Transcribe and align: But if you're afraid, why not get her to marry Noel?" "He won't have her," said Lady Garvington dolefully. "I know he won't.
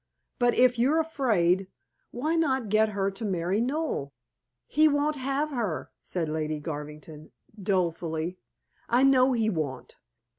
But 0.39 0.55
if 0.55 0.79
you're 0.79 0.99
afraid, 0.99 1.67
why 2.09 2.35
not 2.35 2.69
get 2.69 2.89
her 2.89 3.11
to 3.11 3.23
marry 3.23 3.61
Noel?" 3.61 4.11
"He 4.65 4.87
won't 4.87 5.15
have 5.15 5.51
her," 5.51 5.91
said 6.01 6.27
Lady 6.27 6.59
Garvington 6.59 7.31
dolefully. 7.61 8.39
"I 8.89 9.03
know 9.03 9.33
he 9.33 9.47
won't. 9.47 9.97